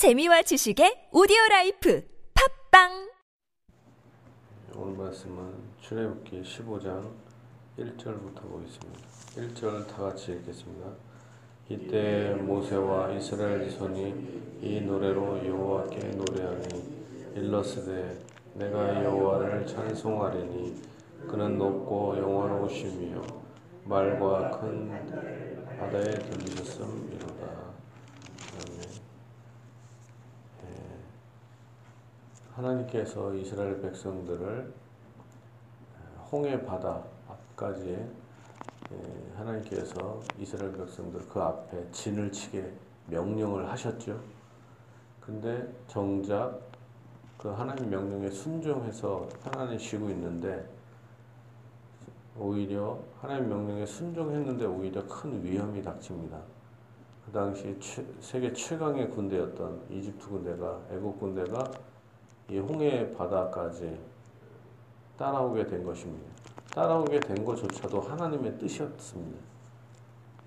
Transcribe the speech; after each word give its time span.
재미와 0.00 0.40
지식의 0.40 1.10
오디오 1.12 1.36
라이프 1.50 2.02
팟빵 2.72 3.10
오늘 4.74 4.96
말씀은 4.96 5.52
출애굽기 5.82 6.40
15장 6.40 7.04
1절부터 7.78 8.40
보겠습니다. 8.48 8.98
1절 9.36 9.86
다 9.88 10.04
같이 10.04 10.32
읽겠습니다. 10.32 10.86
이때 11.68 12.32
모세와 12.32 13.12
이스라엘 13.12 13.70
자손이 13.70 14.58
이 14.62 14.80
노래로 14.80 15.46
여호와께 15.46 15.98
노래하니 16.16 17.34
일렀으되 17.36 18.24
내가 18.54 19.04
여호와를 19.04 19.66
찬송하리니 19.66 20.82
그는 21.28 21.58
높고 21.58 22.16
영원하시며 22.16 23.22
말과 23.84 24.50
큰 24.62 24.88
바다에 25.78 26.04
들리셨음이로다. 26.04 27.44
아멘. 28.64 28.80
예. 30.62 30.90
하나님께서 32.60 33.34
이스라엘 33.34 33.80
백성들을 33.80 34.72
홍해 36.30 36.64
바다 36.64 37.02
앞까지 37.28 38.06
예, 38.92 39.36
하나님께서 39.36 40.20
이스라엘 40.38 40.72
백성들 40.76 41.26
그 41.28 41.40
앞에 41.40 41.90
진을 41.90 42.30
치게 42.30 42.72
명령을 43.06 43.68
하셨죠. 43.70 44.20
근데 45.20 45.72
정작 45.86 46.60
그 47.38 47.48
하나님 47.48 47.88
명령에 47.88 48.28
순종해서 48.30 49.28
편안히 49.42 49.78
쉬고 49.78 50.10
있는데 50.10 50.68
오히려 52.38 52.98
하나님 53.20 53.48
명령에 53.48 53.86
순종했는데 53.86 54.66
오히려 54.66 55.06
큰 55.06 55.42
위험이 55.42 55.82
닥칩니다. 55.82 56.38
그 57.24 57.32
당시 57.32 57.76
최, 57.80 58.04
세계 58.20 58.52
최강의 58.52 59.10
군대였던 59.10 59.86
이집트 59.90 60.28
군대가 60.28 60.80
애국 60.90 61.18
군대가 61.18 61.70
이 62.50 62.58
홍해 62.58 63.14
바다까지 63.14 63.98
따라오게 65.16 65.66
된 65.66 65.84
것입니다. 65.84 66.28
따라오게 66.74 67.20
된 67.20 67.44
것조차도 67.44 68.00
하나님의 68.00 68.58
뜻이었습니다. 68.58 69.38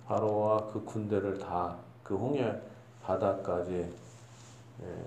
바로와 0.06 0.68
그 0.68 0.84
군대를 0.84 1.40
다 1.40 1.94
그 2.04 2.16
홍해 2.16 2.54
바다까지 3.02 3.90
예, 4.82 5.06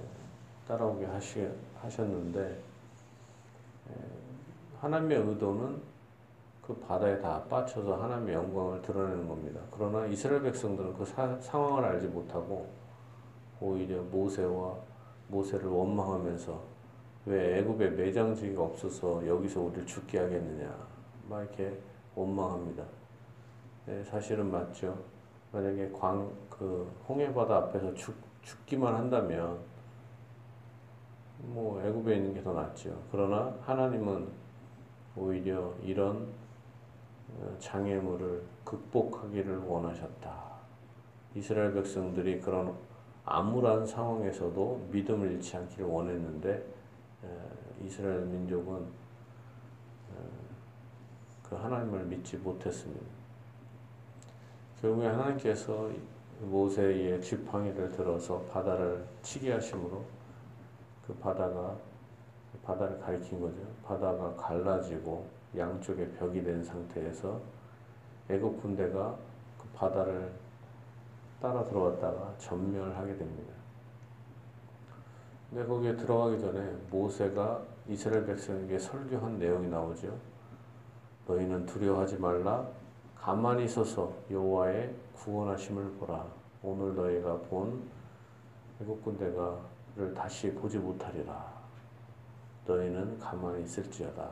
따라오게 0.66 1.04
하시, 1.04 1.48
하셨는데 1.82 2.58
예, 3.90 3.94
하나님의 4.80 5.18
의도는 5.18 5.80
그 6.62 6.74
바다에 6.74 7.20
다 7.20 7.42
빠쳐서 7.44 8.02
하나님의 8.02 8.34
영광을 8.34 8.82
드러내는 8.82 9.28
겁니다. 9.28 9.60
그러나 9.70 10.06
이스라엘 10.06 10.42
백성들은 10.42 10.96
그 10.96 11.04
사, 11.04 11.38
상황을 11.40 11.84
알지 11.84 12.08
못하고 12.08 12.68
오히려 13.60 14.02
모세와 14.02 14.74
모세를 15.28 15.66
원망하면서 15.66 16.75
왜 17.26 17.58
애굽에 17.58 17.90
매장지기가 17.90 18.62
없어서 18.62 19.26
여기서 19.26 19.60
우리를 19.60 19.86
죽게 19.86 20.18
하겠느냐 20.18 20.74
막 21.28 21.42
이렇게 21.42 21.78
원망합니다. 22.14 22.84
네, 23.86 24.02
사실은 24.04 24.50
맞죠. 24.50 24.96
만약에 25.52 25.90
광 25.92 26.30
그 26.58 26.90
홍해 27.08 27.32
바다 27.34 27.56
앞에서 27.56 27.92
죽, 27.94 28.14
죽기만 28.42 28.94
한다면 28.94 29.58
뭐 31.38 31.82
애굽에 31.82 32.16
있는 32.16 32.34
게 32.34 32.42
더 32.42 32.52
낫죠. 32.52 32.98
그러나 33.10 33.54
하나님은 33.62 34.28
오히려 35.16 35.72
이런 35.82 36.28
장애물을 37.58 38.42
극복하기를 38.64 39.58
원하셨다. 39.58 40.46
이스라엘 41.34 41.74
백성들이 41.74 42.40
그런 42.40 42.74
암울한 43.26 43.86
상황에서도 43.86 44.88
믿음을 44.90 45.32
잃지 45.32 45.56
않기를 45.56 45.84
원했는데 45.86 46.64
이스라엘 47.82 48.20
민족은 48.26 48.86
그 51.42 51.54
하나님을 51.54 52.04
믿지 52.04 52.36
못했습니다. 52.36 53.06
결국에 54.80 55.06
하나님께서 55.06 55.90
모세의 56.40 57.20
지팡이를 57.22 57.90
들어서 57.92 58.40
바다를 58.42 59.06
치게 59.22 59.52
하심으로 59.52 60.04
그 61.06 61.14
바다가 61.14 61.76
바다를 62.62 62.98
가리킨 63.00 63.40
거죠. 63.40 63.56
바다가 63.84 64.34
갈라지고 64.34 65.26
양쪽에 65.56 66.10
벽이 66.12 66.42
된 66.42 66.62
상태에서 66.64 67.40
애국 68.28 68.60
군대가 68.60 69.16
그 69.58 69.68
바다를 69.74 70.32
따라 71.40 71.62
들어갔다가 71.64 72.34
전멸하게 72.38 73.16
됩니다. 73.16 73.55
근데 75.56 75.68
거기에 75.68 75.96
들어가기 75.96 76.38
전에 76.38 76.60
모세가 76.90 77.62
이스라엘 77.88 78.26
백성에게 78.26 78.78
설교한 78.78 79.38
내용이 79.38 79.68
나오죠. 79.68 80.14
너희는 81.26 81.64
두려워하지 81.64 82.18
말라. 82.18 82.68
가만히 83.16 83.66
서서 83.66 84.12
여호와의 84.30 84.94
구원하심을 85.14 85.92
보라. 85.92 86.26
오늘 86.62 86.94
너희가 86.94 87.38
본 87.48 87.88
애국 88.82 89.02
군대가를 89.02 90.12
다시 90.14 90.52
보지 90.52 90.76
못하리라. 90.76 91.50
너희는 92.66 93.18
가만히 93.18 93.64
있을지어다. 93.64 94.28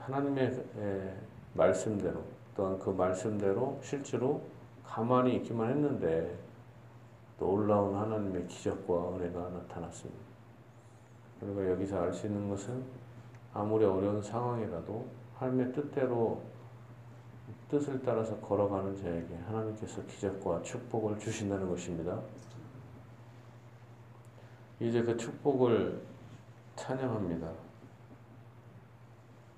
하나님의 0.00 1.16
말씀대로 1.54 2.22
또한 2.54 2.78
그 2.78 2.90
말씀대로 2.90 3.78
실제로 3.82 4.42
가만히 4.84 5.36
있기만 5.36 5.70
했는데 5.70 6.36
놀라운 7.38 7.94
하나님의 7.94 8.46
기적과 8.46 9.14
은혜가 9.14 9.50
나타났습니다. 9.50 10.22
우리가 11.40 11.70
여기서 11.70 12.00
알 12.00 12.12
수 12.12 12.26
있는 12.26 12.48
것은 12.48 12.84
아무리 13.52 13.84
어려운 13.84 14.22
상황이라도 14.22 15.06
하나님의 15.36 15.72
뜻대로 15.72 16.42
뜻을 17.68 18.00
따라서 18.02 18.38
걸어가는 18.40 18.96
자에게 18.96 19.36
하나님께서 19.46 20.04
기적과 20.06 20.62
축복을 20.62 21.18
주신다는 21.18 21.68
것입니다. 21.68 22.20
이제 24.80 25.02
그 25.02 25.16
축복을 25.16 26.02
찬양합니다. 26.76 27.63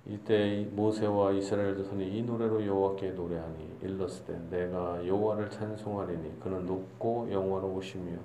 이때 0.08 0.64
모세와 0.70 1.32
이스라엘 1.32 1.76
자손이 1.76 2.16
이 2.16 2.22
노래로 2.22 2.64
여호와께 2.64 3.10
노래하니 3.10 3.78
일렀으되 3.82 4.38
내가 4.50 5.04
여호와를 5.04 5.50
찬송하리니 5.50 6.38
그는 6.38 6.64
높고 6.64 7.28
영원하오시며 7.30 8.16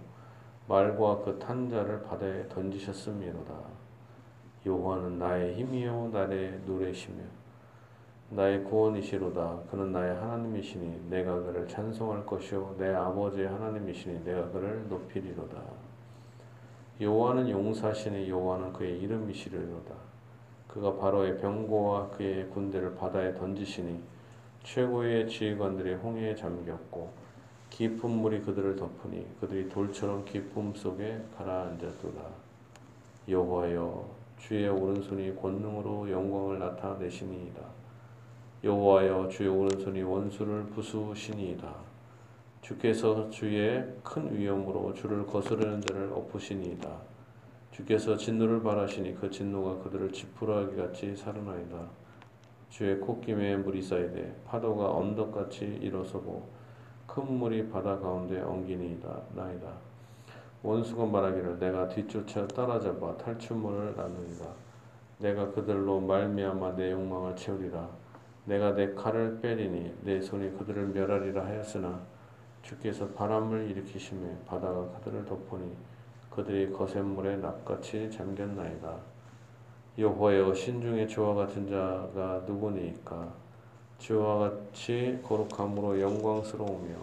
말과 0.67 1.23
그 1.23 1.39
탄자를 1.39 2.03
바다에 2.03 2.47
던지셨음이로다. 2.49 3.53
여호와는 4.63 5.17
나의 5.17 5.55
힘이요 5.55 6.11
나의 6.13 6.59
노래시며 6.67 7.23
나의 8.29 8.63
구원이시로다. 8.63 9.61
그는 9.71 9.91
나의 9.91 10.15
하나님이시니 10.15 11.09
내가 11.09 11.41
그를 11.41 11.67
찬송할 11.67 12.27
것이요 12.27 12.75
내 12.77 12.93
아버지의 12.93 13.47
하나님이시니 13.47 14.23
내가 14.23 14.49
그를 14.51 14.87
높이리로다. 14.87 15.57
여호와는 17.01 17.49
용사시니 17.49 18.29
여호와는 18.29 18.71
그의 18.73 18.99
이름이시리로다. 18.99 20.10
그가 20.73 20.95
바로의 20.95 21.37
병고와 21.37 22.09
그의 22.11 22.49
군대를 22.49 22.95
바다에 22.95 23.33
던지시니 23.35 23.99
최고의 24.63 25.27
지휘관들이 25.27 25.95
홍해에 25.95 26.35
잠겼고 26.35 27.11
깊은 27.69 28.09
물이 28.09 28.41
그들을 28.41 28.75
덮으니 28.75 29.25
그들이 29.39 29.69
돌처럼 29.69 30.23
깊음 30.25 30.73
속에 30.73 31.21
가라앉았도다. 31.37 32.21
여호와여 33.27 34.09
주의 34.37 34.67
오른손이 34.67 35.35
권능으로 35.35 36.09
영광을 36.09 36.59
나타내시니이다. 36.59 37.61
여호와여 38.63 39.29
주의 39.29 39.49
오른손이 39.49 40.03
원수를 40.03 40.65
부수시니이다. 40.67 41.73
주께서 42.61 43.29
주의 43.29 43.83
큰 44.03 44.37
위엄으로 44.37 44.93
주를 44.93 45.25
거스르는 45.25 45.81
자를 45.81 46.11
엎으시니이다. 46.13 47.10
주께서 47.71 48.17
진노를 48.17 48.61
바라시니 48.61 49.15
그 49.15 49.29
진노가 49.29 49.83
그들을 49.83 50.11
지푸라기 50.11 50.75
같이 50.75 51.15
살아나이다. 51.15 51.87
주의 52.69 52.99
콧김에 52.99 53.57
물이 53.57 53.81
쌓이되 53.81 54.41
파도가 54.45 54.91
언덕같이 54.91 55.65
일어서고 55.81 56.47
큰 57.07 57.33
물이 57.33 57.69
바다 57.69 57.97
가운데 57.97 58.41
엉기니이다 58.41 59.21
나이다. 59.35 59.73
원수가 60.63 61.05
말하기를 61.05 61.59
내가 61.59 61.87
뒤쫓아 61.87 62.47
따라잡아 62.47 63.17
탈출물을 63.17 63.95
나누리라. 63.95 64.45
내가 65.19 65.51
그들로 65.51 65.99
말미암아 66.01 66.75
내 66.75 66.91
욕망을 66.91 67.35
채우리라. 67.35 67.89
내가 68.45 68.73
내 68.73 68.93
칼을 68.93 69.39
빼리니 69.39 69.95
내 70.01 70.19
손이 70.19 70.57
그들을 70.57 70.87
멸하리라 70.87 71.45
하였으나 71.45 72.01
주께서 72.63 73.07
바람을 73.09 73.69
일으키심에 73.69 74.39
바다가 74.45 74.87
그들을 74.89 75.25
덮으니 75.25 75.73
그들이 76.31 76.71
거센 76.71 77.05
물에 77.05 77.37
납같이 77.37 78.09
잠겼나이다. 78.09 78.95
여호와여 79.97 80.53
신중에 80.53 81.05
주와 81.05 81.35
같은 81.35 81.67
자가 81.67 82.43
누구니까 82.47 83.31
주와 83.99 84.39
같이 84.39 85.19
거룩함으로 85.21 85.99
영광스러우며 85.99 86.95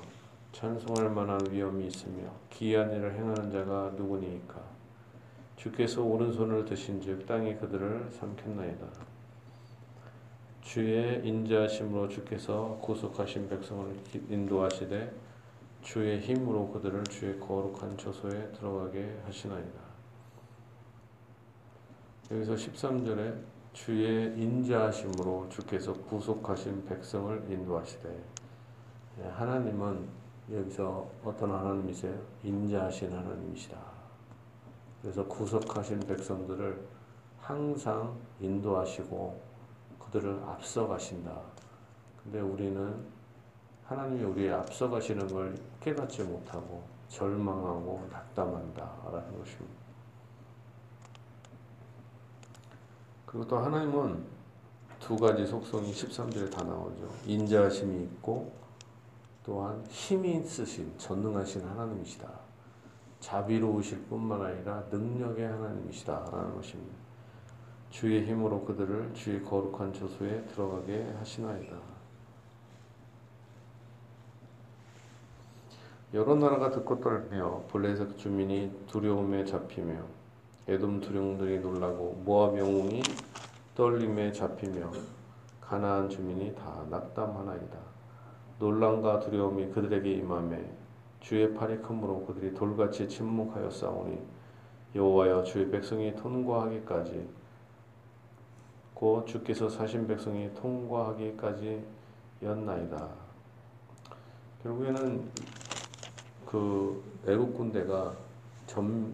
찬송할 0.52 1.10
만한 1.10 1.38
위엄이 1.50 1.86
있으며 1.86 2.24
기이한 2.50 2.90
일을 2.90 3.14
행하는 3.14 3.52
자가 3.52 3.92
누구니이까 3.96 4.60
주께서 5.56 6.02
오른손을 6.02 6.64
드신즉 6.64 7.26
땅이 7.26 7.56
그들을 7.56 8.08
삼켰나이다. 8.10 8.86
주의 10.62 11.26
인자하심으로 11.26 12.08
주께서 12.08 12.78
구속하신 12.80 13.48
백성을 13.48 13.94
인도하시되 14.28 15.12
주의 15.82 16.20
힘으로 16.20 16.68
그들을 16.70 17.04
주의 17.04 17.38
거룩한 17.38 17.96
처소에 17.96 18.52
들어가게 18.52 19.20
하시나이다. 19.24 19.80
여기서 22.30 22.54
13절에 22.54 23.42
주의 23.72 24.38
인자하심으로 24.38 25.48
주께서 25.48 25.92
구속하신 25.92 26.84
백성을 26.84 27.50
인도하시되 27.50 28.24
예, 29.20 29.28
하나님은 29.28 30.08
여기서 30.50 31.10
어떤 31.24 31.52
하나님이세요? 31.52 32.18
인자하신 32.42 33.12
하나님이시다. 33.12 33.78
그래서 35.02 35.26
구속하신 35.26 36.00
백성들을 36.00 36.86
항상 37.38 38.18
인도하시고 38.40 39.40
그들을 39.98 40.42
앞서가신다. 40.44 41.40
근데 42.22 42.40
우리는 42.40 43.06
하나님이 43.88 44.22
우리의 44.22 44.52
앞서가시는 44.52 45.28
걸 45.28 45.54
깨닫지 45.80 46.22
못하고 46.22 46.82
절망하고 47.08 48.06
낙담한다라는 48.12 49.38
것입니다. 49.38 49.78
그리고 53.24 53.46
또 53.48 53.56
하나님은 53.56 54.24
두 55.00 55.16
가지 55.16 55.46
속성이 55.46 55.90
13절에 55.90 56.50
다 56.50 56.64
나오죠. 56.64 57.08
인자하심이 57.24 58.02
있고 58.04 58.52
또한 59.42 59.82
힘이 59.88 60.36
있으신 60.36 60.92
전능하신 60.98 61.64
하나님이시다. 61.64 62.28
자비로우실 63.20 64.04
뿐만 64.04 64.42
아니라 64.42 64.84
능력의 64.90 65.46
하나님이시다라는 65.46 66.54
것입니다. 66.56 66.94
주의 67.88 68.26
힘으로 68.26 68.62
그들을 68.66 69.14
주의 69.14 69.42
거룩한 69.42 69.94
저소에 69.94 70.44
들어가게 70.44 71.10
하시나이다. 71.18 71.97
여러 76.14 76.34
나라가 76.34 76.70
듣고 76.70 77.02
떨며 77.02 77.64
블레셋 77.70 78.16
주민이 78.16 78.86
두려움에 78.86 79.44
잡히며 79.44 80.00
에돔 80.66 81.00
두령들이 81.00 81.60
놀라고 81.60 82.22
모압 82.24 82.56
영웅이 82.56 83.02
떨림에 83.74 84.32
잡히며 84.32 84.90
가나안 85.60 86.08
주민이 86.08 86.54
다 86.54 86.82
낙담하나이다. 86.88 87.76
놀람과 88.58 89.20
두려움이 89.20 89.68
그들에게 89.68 90.10
임함에 90.10 90.72
주의 91.20 91.52
팔이 91.52 91.82
크므로 91.82 92.24
그들이 92.24 92.54
돌같이 92.54 93.06
침묵하여 93.06 93.68
싸우니 93.70 94.18
여호와여 94.94 95.42
주의 95.42 95.70
백성이 95.70 96.16
통과하기까지 96.16 97.28
곧 98.94 99.26
주께서 99.26 99.68
사신 99.68 100.06
백성이 100.06 100.54
통과하기까지 100.54 101.84
였나이다. 102.42 103.08
결국에는 104.62 105.67
그 106.48 107.02
애국 107.26 107.54
군대가 107.54 108.14
전 108.66 109.12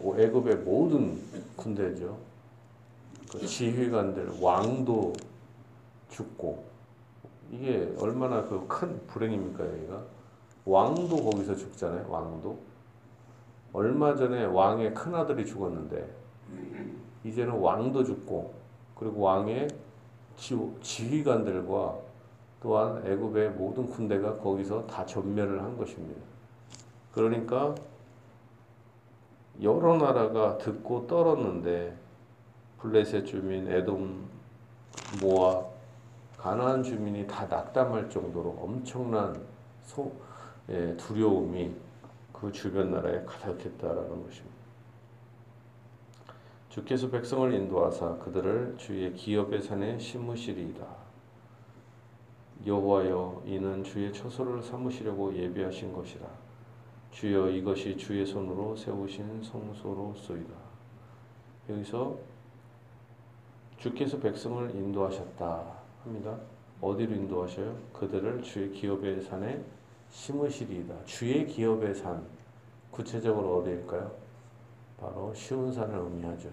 애굽의 0.00 0.56
모든 0.56 1.20
군대죠. 1.54 2.16
그 3.30 3.46
지휘관들 3.46 4.40
왕도 4.40 5.12
죽고 6.08 6.64
이게 7.50 7.94
얼마나 7.98 8.42
그 8.44 8.66
큰 8.66 8.98
불행입니까 9.06 9.66
여기가 9.66 10.02
왕도 10.64 11.16
거기서 11.16 11.54
죽잖아요 11.56 12.06
왕도 12.08 12.58
얼마 13.72 14.14
전에 14.16 14.44
왕의 14.44 14.94
큰 14.94 15.14
아들이 15.14 15.44
죽었는데 15.44 16.08
이제는 17.24 17.52
왕도 17.58 18.02
죽고 18.04 18.54
그리고 18.94 19.20
왕의 19.22 19.68
지, 20.36 20.56
지휘관들과 20.80 21.98
또한 22.62 23.06
애굽의 23.06 23.50
모든 23.50 23.86
군대가 23.86 24.36
거기서 24.38 24.86
다 24.86 25.04
전멸을 25.04 25.62
한 25.62 25.76
것입니다. 25.76 26.35
그러니까 27.16 27.74
여러 29.62 29.96
나라가 29.96 30.58
듣고 30.58 31.06
떨었는데 31.06 31.96
블레셋 32.78 33.24
주민, 33.24 33.66
에돔, 33.72 34.28
모압, 35.22 35.72
가나안 36.36 36.82
주민이 36.82 37.26
다 37.26 37.46
낙담할 37.46 38.10
정도로 38.10 38.58
엄청난 38.60 39.34
소, 39.82 40.12
예, 40.68 40.94
두려움이 40.98 41.74
그 42.34 42.52
주변 42.52 42.90
나라에 42.90 43.24
가득했다라는 43.24 44.22
것입니다. 44.22 44.56
주께서 46.68 47.08
백성을 47.08 47.50
인도하사 47.50 48.18
그들을 48.18 48.74
주의 48.76 49.14
기업의 49.14 49.62
산에 49.62 49.98
심으시리이다. 49.98 50.84
여호와여 52.66 53.44
이는 53.46 53.82
주의 53.84 54.12
처소를 54.12 54.62
삼으시려고 54.62 55.34
예비하신 55.34 55.94
것이라. 55.94 56.45
주여 57.10 57.50
이것이 57.50 57.96
주의 57.96 58.26
손으로 58.26 58.76
세우신 58.76 59.42
성소로소이다. 59.42 60.54
여기서 61.70 62.16
주께서 63.78 64.18
백성을 64.18 64.74
인도하셨다 64.74 65.66
합니다. 66.04 66.38
어디로 66.80 67.14
인도하셔요? 67.14 67.76
그들을 67.92 68.42
주의 68.42 68.70
기업의 68.70 69.22
산에 69.22 69.64
심으시리이다. 70.10 71.04
주의 71.04 71.46
기업의 71.46 71.94
산 71.94 72.26
구체적으로 72.90 73.58
어디일까요? 73.58 74.10
바로 74.98 75.32
쉬운 75.34 75.72
산을 75.72 75.98
의미하죠. 75.98 76.48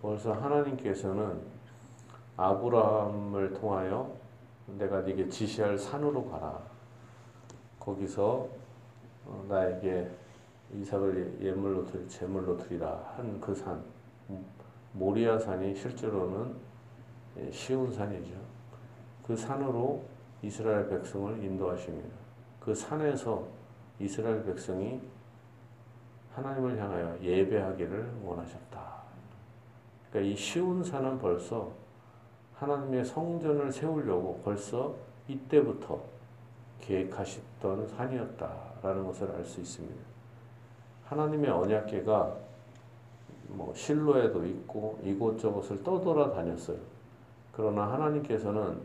벌써 0.00 0.32
하나님께서는 0.32 1.40
아브라함을 2.36 3.54
통하여 3.54 4.14
내가 4.66 5.00
네게 5.00 5.28
지시할 5.28 5.78
산으로 5.78 6.28
가라. 6.28 6.60
거기서 7.80 8.24
어, 8.24 8.65
나에게 9.48 10.10
이삭을 10.74 11.38
예물로 11.40 11.84
드리, 11.86 12.08
제물로 12.08 12.56
드리라 12.56 13.14
한 13.16 13.40
그 13.40 13.54
산, 13.54 13.82
모리아 14.92 15.38
산이 15.38 15.74
실제로는 15.74 16.54
예, 17.38 17.50
쉬운 17.50 17.92
산이죠. 17.92 18.34
그 19.26 19.36
산으로 19.36 20.02
이스라엘 20.42 20.88
백성을 20.88 21.42
인도하십니다. 21.42 22.08
그 22.60 22.74
산에서 22.74 23.46
이스라엘 23.98 24.44
백성이 24.44 25.00
하나님을 26.34 26.78
향하여 26.78 27.18
예배하기를 27.20 28.12
원하셨다. 28.24 28.96
그러니까 30.10 30.32
이 30.32 30.36
쉬운 30.36 30.82
산은 30.82 31.18
벌써 31.18 31.70
하나님의 32.54 33.04
성전을 33.04 33.70
세우려고 33.70 34.40
벌써 34.44 34.94
이때부터 35.28 36.02
계획하셨던 36.80 37.88
산이었다라는 37.88 39.06
것을 39.06 39.30
알 39.32 39.44
수 39.44 39.60
있습니다. 39.60 39.94
하나님의 41.06 41.50
언약궤가 41.50 42.36
뭐 43.48 43.72
실로에도 43.74 44.44
있고 44.44 44.98
이곳저곳을 45.02 45.82
떠돌아 45.82 46.32
다녔어요. 46.32 46.78
그러나 47.52 47.90
하나님께서는 47.92 48.80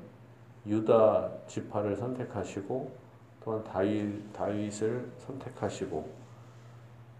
유다 0.66 1.30
지파를 1.48 1.96
선택하시고 1.96 2.92
또한 3.44 3.64
다윗, 3.64 4.32
다윗을 4.34 5.12
선택하시고 5.18 6.08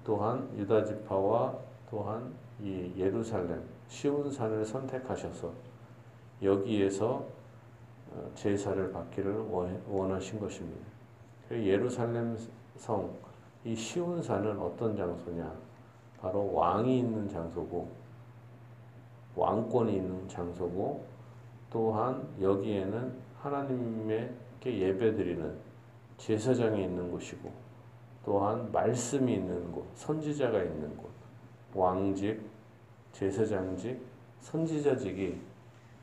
또한 0.04 0.48
유다 0.58 0.86
지파와 0.86 1.56
또한 1.90 2.32
이 2.62 2.94
예루살렘 2.96 3.64
시온 3.88 4.32
산을 4.32 4.66
선택하셔서 4.66 5.52
여기에서 6.42 7.06
어, 7.16 7.41
제사를 8.36 8.92
받기를 8.92 9.46
원하신 9.88 10.40
것입니다. 10.40 10.86
예루살렘 11.52 12.38
성, 12.78 13.14
이 13.64 13.76
시온 13.76 14.22
산은 14.22 14.60
어떤 14.60 14.96
장소냐? 14.96 15.54
바로 16.20 16.54
왕이 16.54 17.00
있는 17.00 17.28
장소고, 17.28 17.90
왕권이 19.36 19.96
있는 19.96 20.28
장소고, 20.28 21.06
또한 21.70 22.28
여기에는 22.40 23.14
하나님께 23.40 24.80
예배드리는 24.80 25.56
제사장이 26.18 26.84
있는 26.84 27.12
곳이고, 27.12 27.52
또한 28.24 28.72
말씀이 28.72 29.34
있는 29.34 29.72
곳, 29.72 29.86
선지자가 29.96 30.62
있는 30.64 30.96
곳, 30.96 31.10
왕직, 31.74 32.42
제사장직, 33.14 34.00
선지자직이 34.42 35.40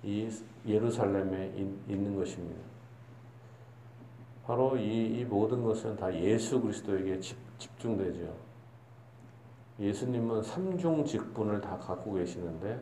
이 0.02 0.30
예루살렘에 0.66 1.52
있는 1.88 2.16
것입니다. 2.16 2.60
바로 4.46 4.76
이, 4.76 5.20
이 5.20 5.24
모든 5.24 5.62
것은 5.62 5.96
다 5.96 6.14
예수 6.14 6.60
그리스도에게 6.60 7.20
집, 7.20 7.36
집중되죠. 7.58 8.32
예수님은 9.78 10.42
삼중 10.42 11.04
직분을 11.04 11.60
다 11.60 11.76
갖고 11.78 12.14
계시는데 12.14 12.80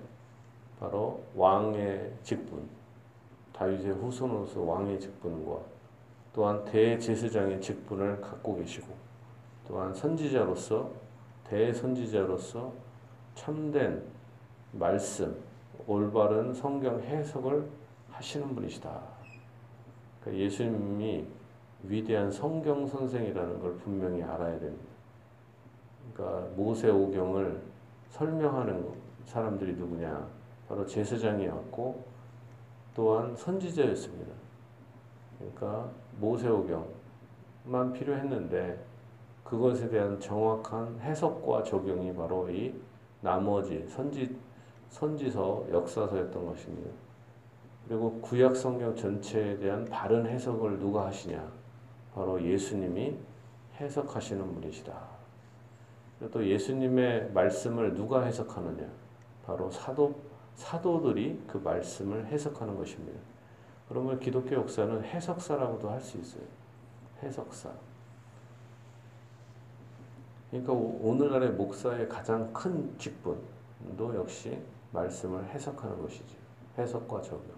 바로 0.79 1.23
왕의 1.35 2.13
직분, 2.23 2.69
다윗의 3.53 3.95
후손으로서 3.95 4.61
왕의 4.61 5.01
직분과 5.01 5.61
또한 6.33 6.65
대제사장의 6.67 7.61
직분을 7.61 8.21
갖고 8.21 8.57
계시고 8.57 8.89
또한 9.67 9.93
선지자로서 9.95 10.91
대선지자로서 11.45 12.73
참된 13.35 14.05
말씀, 14.73 15.37
올바른 15.87 16.53
성경 16.53 17.01
해석을 17.01 17.69
하시는 18.11 18.55
분이시다. 18.55 19.01
그러니까 20.21 20.45
예수님이 20.45 21.27
위대한 21.85 22.31
성경 22.31 22.87
선생이라는 22.87 23.61
걸 23.61 23.77
분명히 23.77 24.23
알아야 24.23 24.59
됩니다. 24.59 24.85
그러니까 26.13 26.49
모세 26.57 26.91
오경을 26.91 27.61
설명하는 28.11 28.89
사람들이 29.27 29.75
누구냐? 29.75 30.27
바로 30.69 30.85
제사장이었고 30.87 32.05
또한 32.95 33.37
선지자였습니다. 33.37 34.33
그러니까 35.39 35.91
모세 36.19 36.49
오경만 36.49 37.93
필요했는데 37.93 38.83
그것에 39.45 39.89
대한 39.89 40.19
정확한 40.19 40.99
해석과 41.01 41.63
적용이 41.63 42.15
바로 42.15 42.49
이 42.51 42.75
나머지 43.21 43.87
선지 43.89 44.37
선지서 44.97 45.67
역사서였던 45.71 46.47
것입니다. 46.47 46.91
그리고 47.87 48.19
구약 48.21 48.57
성경 48.57 48.97
전체에 48.97 49.59
대한 49.59 49.85
바른 49.85 50.27
해석을 50.27 50.79
누가 50.79 51.07
하시냐? 51.07 51.47
바로 52.15 52.43
예수님이 52.43 53.17
해석하시는 53.79 54.55
분이시다. 54.55 54.99
또 56.33 56.45
예수님의 56.45 57.31
말씀을 57.33 57.95
누가 57.95 58.23
해석하느냐? 58.23 58.89
바로 59.45 59.71
사도 59.71 60.19
사도들이 60.55 61.43
그 61.47 61.59
말씀을 61.59 62.27
해석하는 62.27 62.75
것입니다. 62.77 63.21
그러면 63.89 64.19
기독교 64.19 64.55
역사는 64.55 65.05
해석사라고도 65.05 65.91
할 65.91 66.01
수 66.01 66.17
있어요. 66.19 66.43
해석사. 67.23 67.71
그러니까 70.51 70.73
오늘날의 70.73 71.51
목사의 71.51 72.09
가장 72.09 72.51
큰 72.55 72.97
직분도 72.99 74.15
역시 74.15 74.59
말씀을 74.93 75.45
해석하는 75.49 76.01
것이죠. 76.03 76.37
해석과 76.79 77.23
적용. 77.23 77.57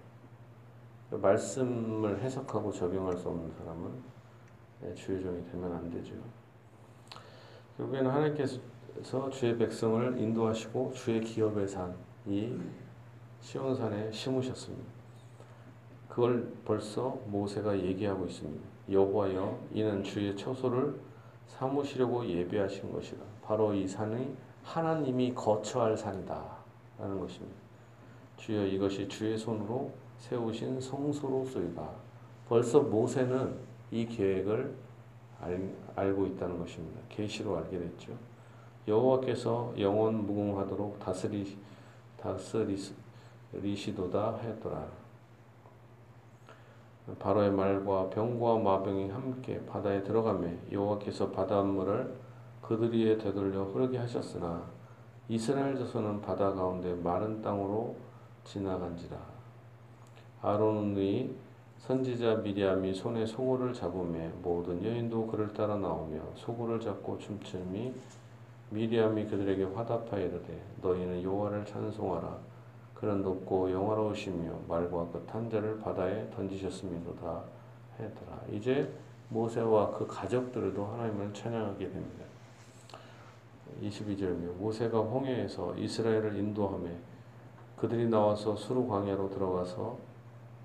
말씀을 1.10 2.20
해석하고 2.20 2.70
적용할 2.72 3.16
수 3.16 3.28
없는 3.28 3.50
사람은 3.58 4.94
주의 4.94 5.22
종이 5.22 5.44
되면 5.50 5.72
안 5.72 5.90
되죠. 5.90 6.14
결국에는 7.76 8.10
하나님께서 8.10 9.30
주의 9.30 9.56
백성을 9.56 10.18
인도하시고 10.18 10.92
주의 10.92 11.20
기업의 11.20 11.68
산이 11.68 12.60
시온산에 13.40 14.12
심으셨습니다. 14.12 14.98
그걸 16.08 16.52
벌써 16.64 17.18
모세가 17.26 17.78
얘기하고 17.78 18.26
있습니다. 18.26 18.66
여호와여 18.90 19.58
이는 19.72 20.02
주의 20.02 20.36
처소를 20.36 21.00
삼으시려고 21.46 22.26
예배하신 22.26 22.92
것이다. 22.92 23.22
바로 23.42 23.72
이 23.72 23.86
산이 23.86 24.36
하나님이 24.64 25.34
거처할 25.34 25.96
산이다. 25.96 26.57
라는 26.98 27.20
것입니다. 27.20 27.56
주여 28.36 28.66
이것이 28.66 29.08
주의 29.08 29.38
손으로 29.38 29.92
세우신 30.18 30.80
성소로소이다. 30.80 31.88
벌써 32.48 32.80
모세는 32.80 33.56
이 33.90 34.06
계획을 34.06 34.74
알, 35.40 35.74
알고 35.94 36.26
있다는 36.26 36.58
것입니다. 36.58 37.00
계시로 37.08 37.56
알게 37.58 37.78
됐죠. 37.78 38.12
여호와께서 38.86 39.74
영원 39.78 40.26
무궁하도록 40.26 40.98
다스리 40.98 41.56
다스리시도다 42.20 42.92
하였더라. 44.40 44.86
바로의 47.18 47.50
말과 47.50 48.10
병과 48.10 48.58
마병이 48.58 49.08
함께 49.10 49.64
바다에 49.66 50.02
들어가매 50.02 50.58
여호와께서 50.72 51.30
바닷물을 51.30 52.14
그들 52.60 52.92
위에 52.92 53.16
되돌려 53.16 53.64
흐르게 53.64 53.96
하셨으나 53.98 54.77
이스라엘 55.28 55.76
자손은 55.76 56.22
바다 56.22 56.52
가운데 56.52 56.94
마른 56.94 57.42
땅으로 57.42 57.96
지나간지라 58.44 59.16
아론의 60.42 61.30
선지자 61.78 62.36
미리암이 62.36 62.94
손에 62.94 63.26
소고를 63.26 63.72
잡으며 63.72 64.30
모든 64.42 64.82
여인도 64.82 65.26
그를 65.26 65.52
따라 65.52 65.76
나오며 65.76 66.20
소고를 66.34 66.80
잡고 66.80 67.18
춤추니 67.18 67.94
미리암이 68.70 69.26
그들에게 69.26 69.64
화답하여 69.64 70.26
이르되 70.26 70.62
너희는 70.82 71.22
여호와를 71.22 71.64
찬송하라 71.64 72.38
그는 72.94 73.22
높고 73.22 73.70
영화로우시며 73.70 74.52
말과 74.66 75.06
그 75.12 75.24
탄자를 75.26 75.78
바다에 75.78 76.28
던지셨음이로다 76.30 77.42
했더라. 78.00 78.40
이제 78.50 78.92
모세와 79.28 79.92
그 79.92 80.04
가족들도 80.06 80.84
하나님을 80.84 81.32
찬양하게 81.32 81.90
됩니다. 81.90 82.27
22절이며 83.82 84.56
모세가 84.56 84.98
홍해에서 84.98 85.74
이스라엘을 85.76 86.36
인도하며 86.36 86.88
그들이 87.76 88.08
나와서 88.08 88.56
수루 88.56 88.86
광야로 88.86 89.30
들어가서 89.30 89.96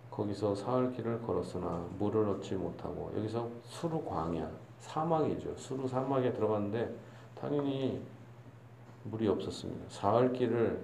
거기서 0.10 0.55
사흘 0.55 0.91
길을 0.91 1.22
걸었으나 1.22 1.86
물을 1.98 2.27
얻지 2.29 2.55
못하고 2.55 3.12
여기서 3.17 3.50
수루 3.63 4.03
광야 4.03 4.50
사막이죠. 4.79 5.55
수루 5.57 5.88
사막에 5.88 6.33
들어갔는데 6.33 6.93
당연히 7.39 8.01
물이 9.05 9.27
없었습니다. 9.27 9.86
사흘 9.89 10.33
길을 10.33 10.81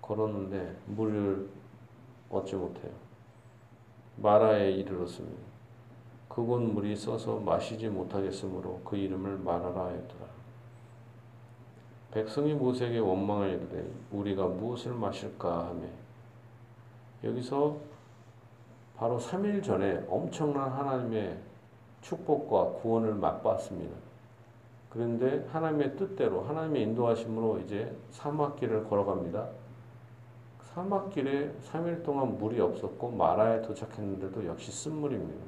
걸었는데 0.00 0.76
물을 0.86 1.48
얻지 2.30 2.56
못해요. 2.56 2.92
마라에 4.16 4.72
이르렀습니다. 4.72 5.50
그곳 6.28 6.60
물이 6.60 6.94
써서 6.96 7.38
마시지 7.38 7.88
못하겠으므로 7.88 8.80
그 8.84 8.96
이름을 8.96 9.38
마라라 9.38 9.86
하였더라. 9.86 10.39
백성이 12.12 12.54
모세에게 12.54 12.98
원망을 12.98 13.50
이르되 13.50 13.88
우리가 14.10 14.46
무엇을 14.46 14.92
마실까 14.94 15.68
하며 15.68 15.86
여기서 17.22 17.76
바로 18.96 19.18
3일 19.18 19.62
전에 19.62 20.04
엄청난 20.08 20.70
하나님의 20.70 21.38
축복과 22.00 22.80
구원을 22.80 23.14
맛봤습니다. 23.14 23.94
그런데 24.88 25.46
하나님의 25.52 25.96
뜻대로 25.96 26.42
하나님의 26.42 26.82
인도하심으로 26.82 27.60
이제 27.60 27.96
사막길을 28.10 28.88
걸어갑니다. 28.88 29.48
사막길에 30.74 31.52
3일 31.70 32.04
동안 32.04 32.36
물이 32.38 32.60
없었고 32.60 33.12
마라에 33.12 33.62
도착했는데도 33.62 34.46
역시 34.46 34.72
쓴물입니다. 34.72 35.44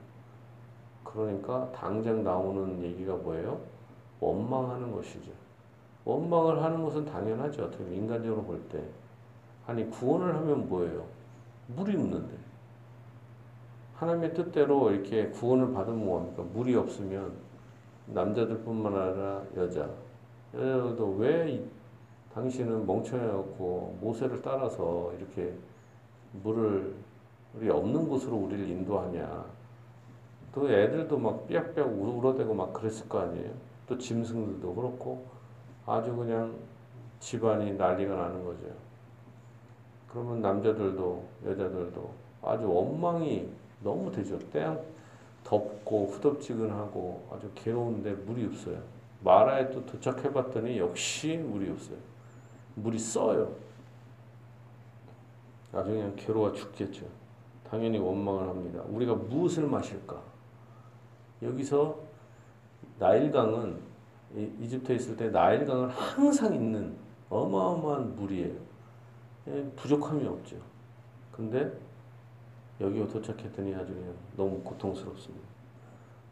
그러니까 1.03 1.71
당장 1.73 2.23
나오는 2.23 2.83
얘기가 2.83 3.17
뭐예요? 3.17 3.61
원망하는 4.21 4.93
것이죠. 4.93 5.42
원망을 6.05 6.63
하는 6.63 6.83
것은 6.83 7.05
당연하죠. 7.05 7.65
어떻게 7.65 7.95
인간적으로 7.95 8.43
볼 8.43 8.61
때. 8.69 8.83
아니 9.67 9.89
구원을 9.89 10.35
하면 10.35 10.69
뭐예요? 10.69 11.05
물이 11.69 11.95
없는데. 11.97 12.37
하나님의 13.95 14.35
뜻대로 14.35 14.91
이렇게 14.91 15.29
구원을 15.29 15.73
받으면 15.73 16.05
뭐합니까? 16.05 16.43
물이 16.43 16.75
없으면 16.75 17.33
남자들뿐만 18.07 18.95
아니라 18.95 19.43
여자, 19.57 19.89
여자도 20.55 21.17
왜 21.19 21.65
당신은 22.35 22.85
멍청해갖고 22.87 23.99
모세를 24.01 24.43
따라서 24.43 25.13
이렇게 25.17 25.55
물을 26.43 26.95
우리 27.55 27.71
없는 27.71 28.09
곳으로 28.09 28.37
우리를 28.39 28.69
인도하냐. 28.69 29.45
또 30.53 30.71
애들도 30.71 31.19
막 31.19 31.47
삐약삐약 31.47 31.87
울어대고 31.87 32.55
막 32.55 32.73
그랬을 32.73 33.09
거 33.09 33.21
아니에요. 33.21 33.51
또 33.87 33.97
짐승들도 33.97 34.75
그렇고 34.75 35.25
아주 35.87 36.15
그냥 36.15 36.55
집안이 37.21 37.75
난리가 37.75 38.15
나는 38.15 38.45
거죠. 38.45 38.67
그러면 40.09 40.43
남자들도 40.43 41.25
여자들도 41.47 42.11
아주 42.43 42.71
원망이 42.71 43.49
너무 43.83 44.11
되죠. 44.13 44.39
때양 44.51 44.81
덥고 45.45 46.07
후덥지근하고 46.07 47.29
아주 47.33 47.51
괴로운데 47.55 48.13
물이 48.13 48.47
없어요. 48.47 48.81
마라에 49.21 49.71
또 49.71 49.85
도착해봤더니 49.87 50.79
역시 50.79 51.37
물이 51.37 51.71
없어요. 51.71 51.97
물이 52.75 52.99
써요. 52.99 53.53
나중에 55.73 55.97
그냥 55.97 56.17
괴로워 56.17 56.53
죽겠죠. 56.53 57.07
당연히 57.69 57.99
원망을 57.99 58.49
합니다. 58.49 58.83
우리가 58.89 59.15
무엇을 59.15 59.67
마실까? 59.67 60.21
여기서 61.43 61.99
나일강은 62.99 63.92
이집트에 64.35 64.97
있을 64.97 65.17
때 65.17 65.29
나일강은 65.29 65.89
항상 65.91 66.55
있는 66.55 66.95
어마어마한 67.29 68.17
물이에요. 68.17 68.55
예, 69.49 69.65
부족함이 69.77 70.27
없죠. 70.27 70.57
근데 71.31 71.73
여기 72.81 73.07
도착했더니 73.09 73.75
아주 73.75 73.95
그냥 73.95 74.15
너무 74.37 74.61
고통스럽습니다. 74.61 75.47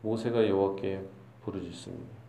모세가 0.02 0.49
여호와께 0.49 1.04
부르짖습니다. 1.42 2.21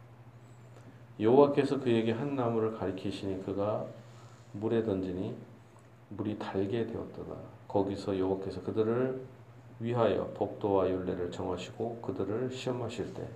여호와께서 1.19 1.79
그에게 1.79 2.11
한 2.11 2.35
나무를 2.35 2.73
가리키시니 2.77 3.45
그가 3.45 3.85
물에 4.53 4.83
던지니 4.83 5.35
물이 6.09 6.37
달게 6.39 6.87
되었더라. 6.87 7.35
거기서 7.67 8.17
여호와께서 8.17 8.61
그들을 8.63 9.21
위하여 9.79 10.27
법도와 10.35 10.89
윤례를 10.89 11.31
정하시고 11.31 11.99
그들을 12.01 12.51
시험하실 12.51 13.13
때 13.13 13.27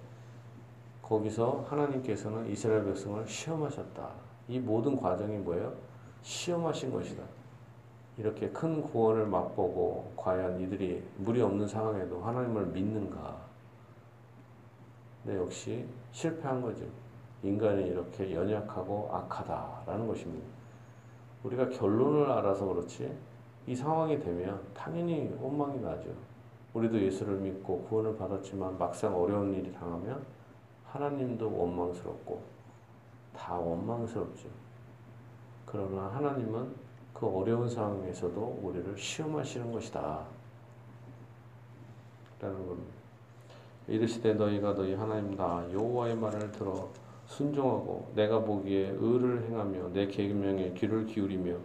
거기서 1.05 1.65
하나님께서는 1.69 2.47
이스라엘 2.49 2.83
백성을 2.83 3.27
시험하셨다. 3.27 4.09
이 4.47 4.59
모든 4.59 4.99
과정이 4.99 5.37
뭐예요? 5.37 5.71
시험하신 6.23 6.91
것이다. 6.91 7.23
이렇게 8.17 8.49
큰 8.49 8.81
구원을 8.81 9.27
맛보고 9.27 10.11
과연 10.15 10.59
이들이 10.61 11.03
물이 11.17 11.41
없는 11.41 11.67
상황에도 11.67 12.21
하나님을 12.21 12.67
믿는가? 12.67 13.37
네, 15.23 15.35
역시 15.35 15.85
실패한 16.11 16.61
거죠. 16.61 16.85
인간이 17.43 17.87
이렇게 17.87 18.33
연약하고 18.33 19.09
악하다라는 19.11 20.07
것입니다. 20.07 20.47
우리가 21.43 21.69
결론을 21.69 22.31
알아서 22.31 22.65
그렇지 22.65 23.15
이 23.67 23.75
상황이 23.75 24.19
되면 24.19 24.59
당연히 24.73 25.31
원망이 25.39 25.79
나죠. 25.81 26.09
우리도 26.73 26.99
예수를 26.99 27.35
믿고 27.37 27.83
구원을 27.83 28.17
받았지만 28.17 28.79
막상 28.79 29.15
어려운 29.15 29.53
일이 29.53 29.71
당하면 29.71 30.25
하나님도 30.95 31.53
원망스럽고 31.57 32.41
다 33.35 33.55
원망스럽죠. 33.55 34.47
그러나 35.65 36.07
하나님은 36.13 36.73
그 37.13 37.27
어려운 37.27 37.69
상황에서도 37.69 38.59
우리를 38.61 38.97
시험하시는 38.97 39.71
것이다. 39.73 40.25
라는 42.39 42.67
겁니다. 42.67 42.93
이르시되 43.87 44.33
너희가 44.33 44.73
너희 44.73 44.93
하나님 44.93 45.35
나 45.35 45.67
여호와의 45.71 46.15
말을 46.15 46.51
들어 46.51 46.89
순종하고 47.27 48.11
내가 48.15 48.39
보기에 48.39 48.95
의를 48.97 49.43
행하며 49.43 49.89
내 49.93 50.07
계명에 50.07 50.73
귀를 50.73 51.05
기울이며 51.05 51.55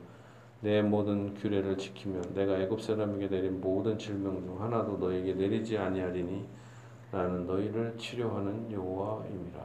내 0.61 0.83
모든 0.83 1.35
규례를 1.35 1.79
지키며 1.79 2.21
내가 2.35 2.59
애굽 2.59 2.83
사람에게 2.83 3.29
내린 3.29 3.61
모든 3.61 3.99
질병 3.99 4.43
중 4.43 4.61
하나도 4.61 4.99
너에게 4.99 5.35
내리지 5.35 5.79
아니하리니 5.79 6.47
나는 7.11 7.47
너희를 7.47 7.97
치료하는 7.99 8.71
여호와임이라. 8.71 9.61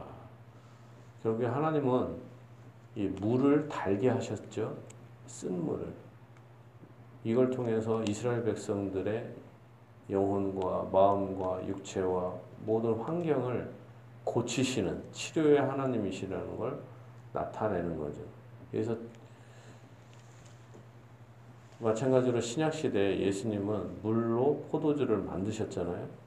결국에 1.22 1.46
하나님은 1.46 2.16
이 2.96 3.06
물을 3.20 3.68
달게 3.68 4.08
하셨죠. 4.08 4.76
쓴 5.26 5.64
물을. 5.64 5.92
이걸 7.24 7.50
통해서 7.50 8.02
이스라엘 8.04 8.44
백성들의 8.44 9.34
영혼과 10.10 10.88
마음과 10.92 11.66
육체와 11.66 12.34
모든 12.64 12.94
환경을 12.94 13.70
고치시는 14.24 15.02
치료의 15.12 15.60
하나님이시라는 15.60 16.56
걸 16.56 16.80
나타내는 17.32 17.98
거죠. 17.98 18.20
그래서 18.70 18.96
마찬가지로 21.78 22.40
신약 22.40 22.72
시대에 22.72 23.20
예수님은 23.20 24.02
물로 24.02 24.64
포도주를 24.70 25.18
만드셨잖아요. 25.18 26.25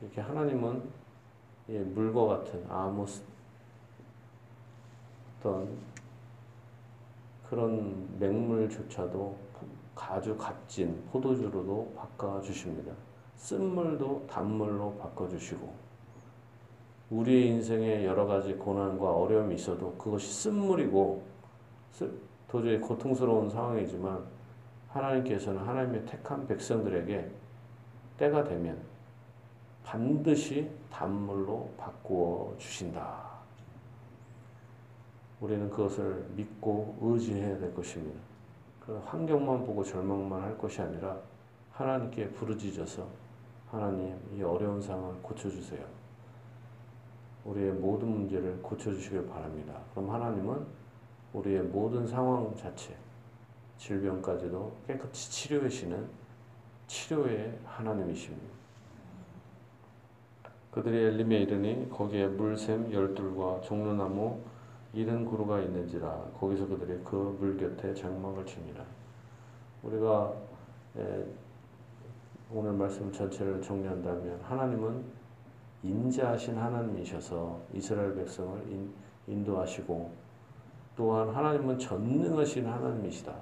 이렇게 0.00 0.20
하나님은 0.20 0.82
예, 1.68 1.80
물과 1.80 2.26
같은 2.26 2.64
아무 2.68 3.06
어떤 5.38 5.68
그런 7.48 8.18
맹물조차도 8.18 9.36
아주 9.96 10.36
값진 10.36 11.02
포도주로도 11.10 11.94
바꿔주십니다. 11.96 12.92
쓴물도 13.36 14.26
단물로 14.28 14.94
바꿔주시고 14.96 15.86
우리의 17.10 17.48
인생에 17.48 18.04
여러 18.04 18.26
가지 18.26 18.54
고난과 18.54 19.10
어려움이 19.10 19.54
있어도 19.54 19.94
그것이 19.94 20.32
쓴물이고 20.32 21.22
도저히 22.48 22.78
고통스러운 22.78 23.48
상황이지만 23.48 24.24
하나님께서는 24.88 25.60
하나님의 25.62 26.06
택한 26.06 26.46
백성들에게 26.46 27.30
때가 28.16 28.44
되면 28.44 28.95
반드시 29.86 30.68
단물로 30.90 31.70
바꾸어 31.78 32.52
주신다. 32.58 33.24
우리는 35.40 35.70
그것을 35.70 36.26
믿고 36.34 36.98
의지해야 37.00 37.56
될 37.58 37.72
것입니다. 37.72 38.18
그 38.84 39.00
환경만 39.06 39.64
보고 39.64 39.84
절망만 39.84 40.42
할 40.42 40.58
것이 40.58 40.82
아니라 40.82 41.16
하나님께 41.70 42.30
부르짖어서 42.30 43.06
하나님 43.70 44.18
이 44.36 44.42
어려운 44.42 44.82
상황을 44.82 45.22
고쳐주세요. 45.22 45.86
우리의 47.44 47.72
모든 47.74 48.08
문제를 48.08 48.60
고쳐주시길 48.62 49.28
바랍니다. 49.28 49.80
그럼 49.94 50.10
하나님은 50.10 50.66
우리의 51.32 51.62
모든 51.62 52.08
상황 52.08 52.52
자체, 52.56 52.96
질병까지도 53.76 54.72
깨끗이 54.88 55.30
치료하시는 55.30 56.08
치료의 56.88 57.56
하나님이십니다. 57.64 58.65
그들이 60.76 60.94
엘림에 60.94 61.38
이르니 61.38 61.88
거기에 61.88 62.26
물샘 62.26 62.92
열둘과 62.92 63.62
종려나무 63.62 64.38
이른 64.92 65.24
구루가 65.24 65.60
있는지라 65.62 66.32
거기서 66.38 66.66
그들이 66.66 67.00
그 67.02 67.16
물 67.40 67.56
곁에 67.56 67.94
장막을 67.94 68.44
치니라. 68.44 68.84
우리가 69.82 70.34
오늘 72.52 72.74
말씀 72.74 73.10
전체를 73.10 73.62
정리한다면 73.62 74.38
하나님은 74.42 75.02
인자하신 75.82 76.58
하나님이셔서 76.58 77.58
이스라엘 77.72 78.14
백성을 78.14 78.60
인 79.26 79.44
도하시고 79.46 80.10
또한 80.94 81.30
하나님은 81.30 81.78
전능하신 81.78 82.66
하나님이시다. 82.66 83.34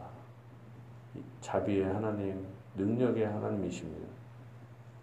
자비의 1.41 1.85
하나님, 1.93 2.47
능력의 2.77 3.27
하나님이십니다. 3.27 4.07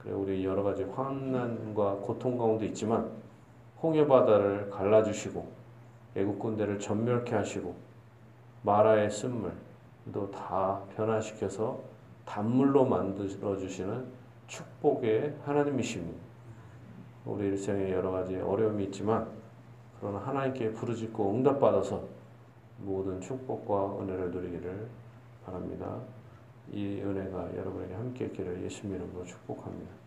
그래 0.01 0.13
우리 0.13 0.43
여러 0.43 0.63
가지 0.63 0.83
환난과 0.83 1.97
고통 1.97 2.37
가운데 2.37 2.65
있지만 2.67 3.11
홍해 3.81 4.05
바다를 4.05 4.69
갈라주시고 4.69 5.47
애국 6.15 6.39
군대를 6.39 6.79
전멸케 6.79 7.35
하시고 7.35 7.75
마라의 8.63 9.09
쓴물도 9.11 10.31
다 10.33 10.81
변화시켜서 10.95 11.79
단물로 12.25 12.85
만들어 12.85 13.57
주시는 13.57 14.05
축복의 14.47 15.35
하나님이십니다. 15.43 16.19
우리 17.25 17.47
일생에 17.47 17.91
여러 17.91 18.11
가지 18.11 18.35
어려움이 18.35 18.85
있지만 18.85 19.27
그러나 19.99 20.19
하나님께 20.19 20.73
부르짖고 20.73 21.31
응답받아서 21.31 22.03
모든 22.79 23.21
축복과 23.21 24.01
은혜를 24.01 24.31
누리기를 24.31 24.87
바랍니다. 25.45 25.99
이 26.73 27.01
은혜가 27.01 27.55
여러분에게 27.57 27.93
함께 27.93 28.25
있기를 28.25 28.63
예수님 28.63 28.95
이름으로 28.95 29.25
축복합니다. 29.25 30.00